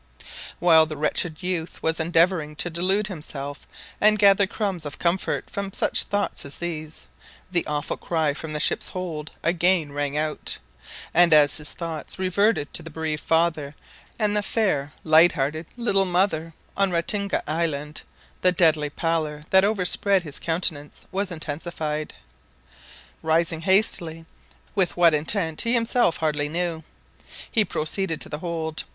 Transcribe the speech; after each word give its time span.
While 0.57 0.87
the 0.87 0.97
wretched 0.97 1.43
youth 1.43 1.83
was 1.83 1.99
endeavouring 1.99 2.55
to 2.55 2.71
delude 2.71 3.05
himself 3.05 3.67
and 4.01 4.17
gather 4.17 4.47
crumbs 4.47 4.83
of 4.83 4.97
comfort 4.97 5.47
from 5.47 5.71
such 5.71 6.05
thoughts 6.05 6.43
as 6.43 6.57
these, 6.57 7.05
the 7.51 7.63
awful 7.67 7.97
cry 7.97 8.33
from 8.33 8.53
the 8.53 8.59
ship's 8.59 8.89
hold 8.89 9.29
again 9.43 9.91
rang 9.91 10.17
out, 10.17 10.57
and 11.13 11.35
as 11.35 11.57
his 11.57 11.73
thoughts 11.73 12.17
reverted 12.17 12.73
to 12.73 12.81
the 12.81 12.89
bereaved 12.89 13.21
father, 13.21 13.75
and 14.17 14.35
the 14.35 14.41
fair, 14.41 14.91
light 15.03 15.33
hearted 15.33 15.67
little 15.77 16.05
mother 16.05 16.53
on 16.75 16.89
Ratinga 16.89 17.43
Island, 17.45 18.01
the 18.41 18.51
deadly 18.51 18.89
pallor 18.89 19.45
that 19.51 19.63
overspread 19.63 20.23
his 20.23 20.39
countenance 20.39 21.05
was 21.11 21.29
intensified. 21.29 22.15
Rising 23.21 23.61
hastily 23.61 24.25
with 24.73 24.97
what 24.97 25.13
intent 25.13 25.61
he 25.61 25.73
himself 25.73 26.17
hardly 26.17 26.49
knew 26.49 26.81
he 27.51 27.63
proceeded 27.63 28.19
to 28.21 28.29
the 28.29 28.39
hold. 28.39 28.83